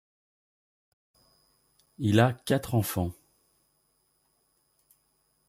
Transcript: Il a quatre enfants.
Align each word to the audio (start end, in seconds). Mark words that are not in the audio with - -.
Il 1.99 2.19
a 2.21 2.33
quatre 2.33 2.73
enfants. 2.73 3.11